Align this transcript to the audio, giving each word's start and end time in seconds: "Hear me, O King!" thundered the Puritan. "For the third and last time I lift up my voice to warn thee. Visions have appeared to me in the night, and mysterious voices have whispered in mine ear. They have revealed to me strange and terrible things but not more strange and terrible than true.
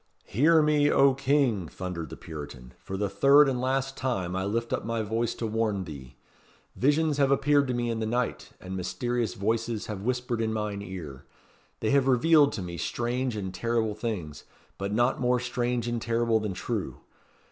"Hear 0.25 0.63
me, 0.63 0.89
O 0.89 1.13
King!" 1.13 1.67
thundered 1.67 2.09
the 2.09 2.17
Puritan. 2.17 2.73
"For 2.79 2.97
the 2.97 3.07
third 3.07 3.47
and 3.47 3.61
last 3.61 3.95
time 3.95 4.35
I 4.35 4.45
lift 4.45 4.73
up 4.73 4.83
my 4.83 5.03
voice 5.03 5.35
to 5.35 5.45
warn 5.45 5.83
thee. 5.83 6.15
Visions 6.75 7.17
have 7.19 7.29
appeared 7.29 7.67
to 7.67 7.75
me 7.75 7.91
in 7.91 7.99
the 7.99 8.07
night, 8.07 8.49
and 8.59 8.75
mysterious 8.75 9.35
voices 9.35 9.85
have 9.85 10.01
whispered 10.01 10.41
in 10.41 10.53
mine 10.53 10.81
ear. 10.81 11.25
They 11.81 11.91
have 11.91 12.07
revealed 12.07 12.51
to 12.53 12.63
me 12.63 12.77
strange 12.77 13.35
and 13.35 13.53
terrible 13.53 13.93
things 13.93 14.43
but 14.79 14.91
not 14.91 15.21
more 15.21 15.39
strange 15.39 15.87
and 15.87 16.01
terrible 16.01 16.39
than 16.39 16.55
true. 16.55 17.01